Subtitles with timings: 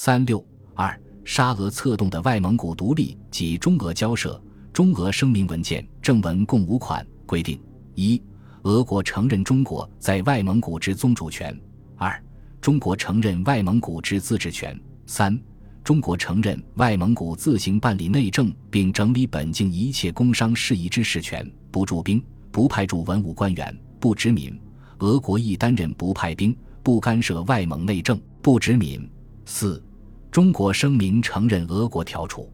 [0.00, 0.42] 三六
[0.76, 4.40] 二沙俄策动的外蒙古独立及中俄交涉，
[4.72, 7.60] 中俄声明文件正文共五款，规定：
[7.96, 8.22] 一、
[8.62, 11.52] 俄国承认中国在外蒙古之宗主权；
[11.96, 12.16] 二、
[12.60, 14.72] 中国承认外蒙古之自治权；
[15.04, 15.36] 三、
[15.82, 22.22] 中国承认外蒙古自行办理内政并整理本境一切工商事宜之事权，不驻兵，
[22.52, 24.56] 不派驻文武官员，不殖民。
[25.00, 29.04] 俄国亦担任不派兵、不干涉外蒙内政、不殖民。
[29.44, 29.82] 四。
[30.30, 32.52] 中国声明承认俄国调处，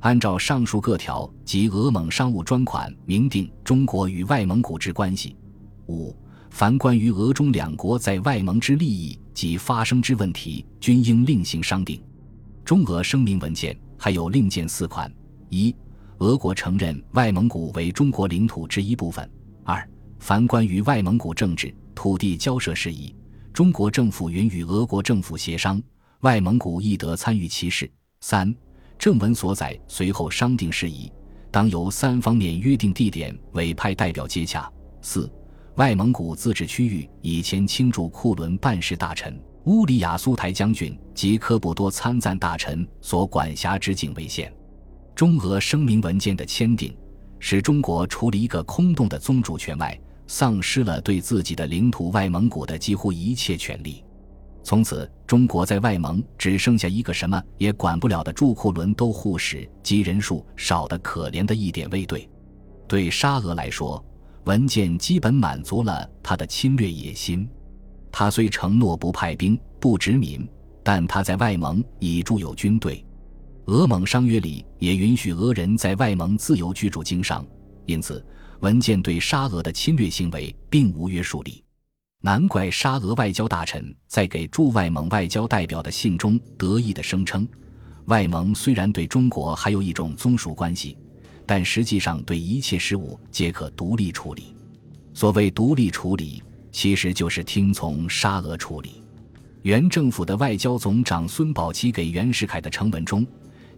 [0.00, 5.34] 按照上述各条及俄蒙商务专款明定中国与外蒙古之关系。
[5.88, 6.14] 五，
[6.50, 12.00] 凡关于俄中两国在外蒙之利益及发生之问题，均应另行商定。
[12.64, 15.10] 中俄声明文件还有另件四款：
[15.48, 15.74] 一，
[16.18, 19.26] 俄国承认外蒙古为中国领土之一部分；
[19.64, 23.14] 二，凡关于外蒙古政治、土地交涉事宜，
[23.54, 25.82] 中国政府允与俄国政府协商。
[26.20, 27.90] 外蒙古亦得参与其事。
[28.20, 28.54] 三
[28.98, 31.12] 正文所载随后商定事宜，
[31.50, 34.70] 当由三方面约定地点委派代表接洽。
[35.02, 35.30] 四
[35.76, 44.52] 外蒙古自治区域以前清驻库伦办事大臣乌里雅苏台将军及科布多参赞大臣所管辖之境为限。
[45.14, 46.96] 中俄声明文件的签订，
[47.38, 54.02] 使中国除了一个空洞的宗主权外，丧失了对自己的领土外蒙古的几乎一切权利。
[54.66, 62.28] 从此，中国在外蒙只剩下一个什么也管不了的驻库伦都护使及人数少得可怜的一点卫队。
[62.88, 64.04] 对沙俄来说，
[64.42, 67.48] 文件基本满足了他的侵略野心。
[68.10, 70.44] 他虽承诺不派兵、不殖民，
[70.82, 73.06] 但他在外蒙已驻有军队。
[73.66, 77.46] 俄蒙商约里也允许俄人在外蒙自由居住经商，
[77.84, 78.26] 因此
[78.62, 81.62] 文件对沙俄的侵略行为并无约束力。
[82.26, 87.46] 难怪沙俄外交大臣在给驻外蒙外交代表的信中得意地声称
[88.06, 90.98] ：“外蒙虽然对中国还有一种宗属关系，
[91.46, 94.56] 但实际上对一切事务皆可独立处理。
[95.14, 96.42] 所谓独立处理，
[96.72, 99.04] 其实就是听从沙俄处理。”
[99.62, 103.24] 原政府的外交总长孙宝琦给袁世凯的呈文中，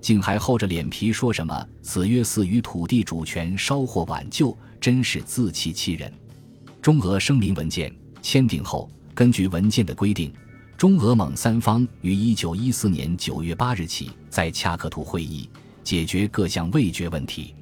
[0.01, 6.11] 竟还厚着脸皮说什么“此约似与土地主权稍获挽救”，真是自欺欺人。
[6.81, 7.95] 中俄声明文件。
[8.29, 10.31] 签订后，根据文件的规定，
[10.77, 15.49] 中俄蒙三方于一九一四年九月八日起在恰克图会议
[15.83, 17.55] 解决各项未决问题。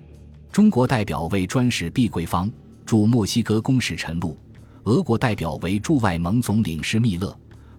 [0.50, 2.50] 中国代表为专使毕桂芳，
[2.84, 4.37] 驻墨西哥公使陈露；
[4.82, 7.33] 俄国代表为驻外蒙总领事密勒。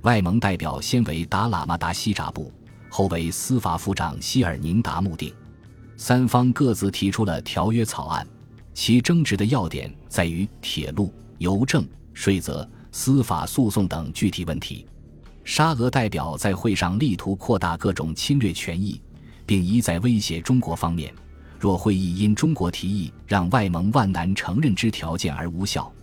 [0.03, 2.49] 外蒙代表先为达喇嘛达西扎布，
[2.89, 5.33] 后为司法府长希尔宁达穆定。
[5.97, 8.25] 三方各自提出了条约草案，
[8.73, 11.85] 其争执的要点在于铁路、邮政。
[12.13, 12.67] 税则、
[12.99, 14.83] 司法诉讼等具体问题，
[15.43, 18.99] 沙俄代表在会上力图扩大各种侵略权益，
[19.45, 21.13] 并一再威胁中国方面：
[21.59, 25.93] 若会议因中国提议让外蒙万难承认之条件而无效，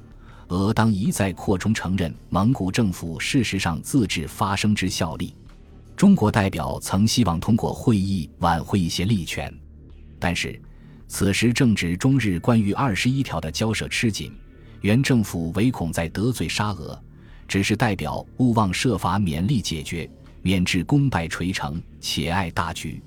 [0.51, 5.35] 俄当一再扩充承认蒙古政府事实上自治发生之效力。
[5.97, 9.53] 中国代表曾希望通过会议挽回一些利权，
[10.21, 10.63] 但是
[11.09, 14.33] 此时正值中日关于二十一条的交涉吃紧。
[14.85, 17.03] 原政府唯恐在得罪沙俄，
[17.49, 20.07] 只是代表勿忘设法勉力解决，
[20.43, 23.03] 免致功败垂成，且爱大局。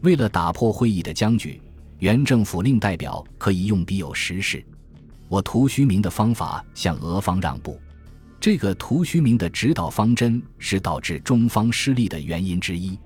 [0.00, 1.60] 为了打破会议的僵局，
[1.98, 4.64] 原政府令代表可以用笔有实事，
[5.28, 7.78] 我图虚名的方法向俄方让步。
[8.40, 12.98] 这个图虚名的指导方针是导致中方失利的原因之一。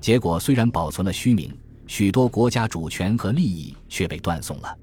[0.00, 1.56] 结果虽然保存了虚名，
[1.86, 4.76] 许多国家主权和利益却被断送了。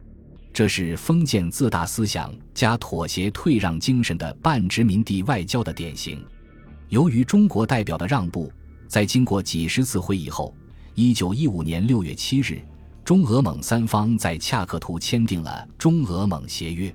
[0.60, 6.22] 这是封建自大思想加妥协退让精神的半殖民地外交的典型。
[6.90, 8.52] 由于中国代表的让步，
[8.86, 10.54] 在经过几十次会议后，
[10.96, 12.62] 一九一五年六月七日，
[13.06, 16.94] 中俄蒙三方在恰克图签订了中俄蒙协约。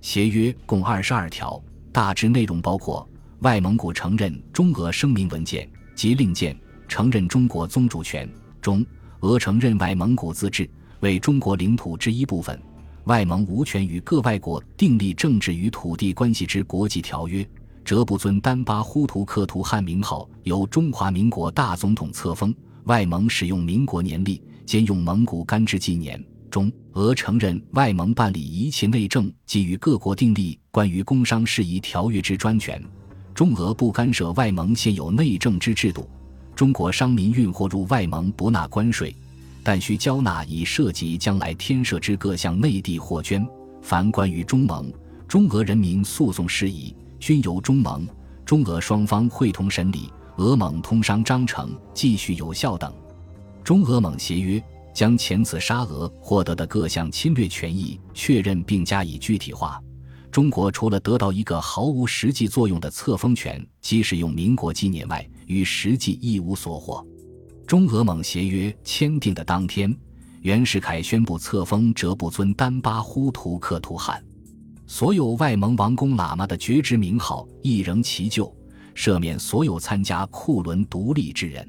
[0.00, 1.62] 协约共二十二条，
[1.92, 8.26] 大致内容包括：外蒙古承认中俄声明文件及令件，承认中国宗主权；
[8.60, 8.84] 中
[9.20, 10.68] 俄承认外蒙古自治
[10.98, 12.60] 为中国领土之一部分。
[13.06, 17.48] 外蒙无权与各外国订立政治与土地关系之国际条约，
[17.84, 22.52] 哲不尊丹巴呼图克图汗名号，由中华民国大总统册封。
[22.86, 26.20] 外蒙使用民国年历，兼用蒙古干支纪年。
[26.50, 32.82] 中俄承认外蒙办理一切内政及与各国订立关于工商事宜条约之专权。
[33.32, 36.10] 中俄不干涉外蒙现有内政之制度。
[36.56, 39.14] 中国商民运货入外蒙不纳关税。
[39.66, 43.44] 但需交纳以涉及将来添设之各项内地货捐。
[43.82, 44.92] 凡关于中蒙、
[45.26, 48.06] 中俄人民诉讼事宜，均由中蒙、
[48.44, 52.94] 中俄双方会同审理，俄蒙通商章程继续有效等。
[53.64, 54.62] 中俄蒙协约
[54.94, 59.82] 将前次沙俄获得的各项侵略权益确认并加以具体化。
[60.30, 67.04] 中国除了得到一个毫无实际作用的册封权，即使用民国纪念外，与实际一无所获。
[67.66, 69.92] 中俄蒙协约签订的当天，
[70.42, 74.24] 袁世凯宣布册封哲布尊丹巴呼图克图汗，
[74.86, 78.54] 所有外蒙王公喇嘛的爵职名号一仍其旧，
[78.94, 81.68] 赦免所有参加库伦独立之人。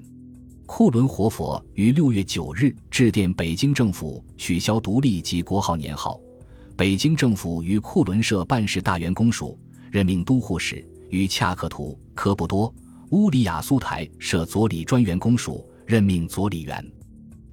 [0.68, 6.20] 库伦活佛于六月九日致电北京政府，取消独立及国号年号。
[6.76, 9.58] 北京政府于库伦设办事大员公署，
[9.90, 10.78] 任命都护使；
[11.10, 12.72] 与恰克图、科布多、
[13.10, 15.68] 乌里雅苏台设佐理专员公署。
[15.88, 16.86] 任命佐理元，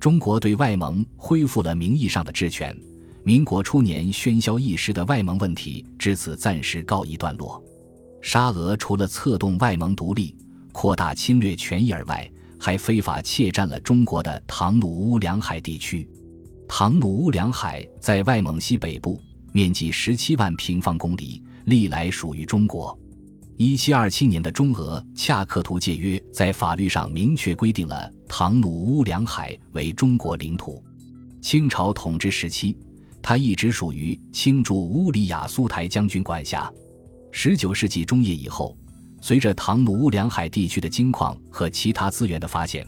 [0.01, 2.77] 中国对外蒙恢复了名义上的治权。
[3.23, 7.63] 民国初年喧嚣一时的外蒙问题至此暂时告一段落。
[8.21, 10.35] 沙俄除了策动外蒙独立、
[10.73, 12.29] 扩大侵略权益而外，
[12.59, 16.09] 还非法窃占了中国的唐努乌梁海地区。
[16.67, 19.21] 唐努乌梁海在外蒙西北部，
[19.53, 22.99] 面积十七万平方公里，历来属于中国。
[23.57, 30.83] 一七二七年的中俄恰克图界约在法律上明确规定了唐努乌梁海为中国领土。
[31.41, 32.77] 清朝统治时期，
[33.23, 36.69] 它一直属于清驻乌里雅苏台将军管辖。
[37.31, 38.77] 十九世纪中叶以后，
[39.21, 42.85] 随着唐努乌梁海地区的金矿和其他资源的发现，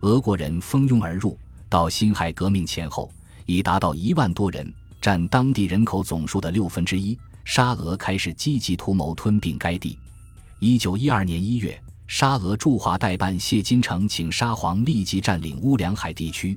[0.00, 1.38] 俄国人蜂拥而入。
[1.68, 3.08] 到辛亥革命前后，
[3.46, 4.72] 已达到一万多人，
[5.08, 7.18] 占当地人口总数的六分之一。
[7.42, 9.98] 沙俄开始积极图谋吞并该地。
[10.58, 16.54] 一九一二年一月，沙俄驻华代办谢金城请沙皇立即占领乌梁海地区。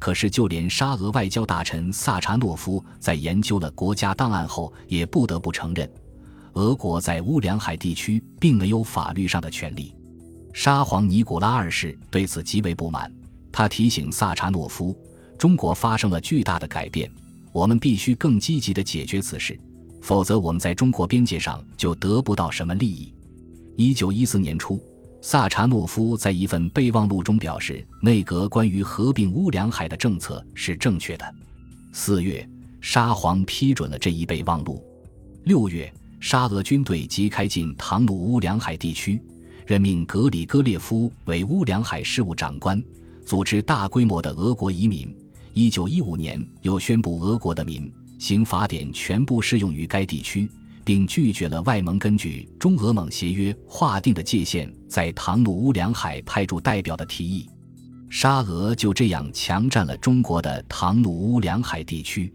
[0.00, 5.88] 可是，就连沙俄外交大臣萨查诺夫在研究了国家档案后，也不得不承认，
[6.54, 9.94] 俄国在乌梁海地区并没有法律上的权利。
[10.52, 13.08] 沙皇尼古拉二世对此极为不满，
[13.52, 14.98] 他提醒萨查诺夫
[15.38, 17.08] ：“中国发生了巨大的改变，
[17.54, 19.56] 我们必须更积极地解决此事，
[20.02, 23.14] 否则我们在中国边界上就得不到什么利益。”
[23.78, 24.82] 一九一四年初，
[25.22, 31.34] 萨查诺夫在一份备忘录中表示，内阁关于合并乌梁海的政策是正确的。
[31.92, 32.44] 四月，
[32.80, 34.84] 沙皇批准了这一备忘录。
[35.44, 39.22] 六月，沙俄军队即开进唐努乌梁海地区，
[39.64, 42.82] 任命格里戈列夫为乌梁海事务长官，
[43.24, 45.16] 组织大规模的俄国移民。
[45.54, 50.50] 一九一五年，又宣布俄国的民刑法典全部适用于该地区。
[50.84, 57.48] 并拒绝了外蒙根据中俄蒙协约划定的界限，在唐努乌梁海派驻代表的提议。
[58.10, 62.30] 沙俄就这样强占了中国的唐努乌梁海地区。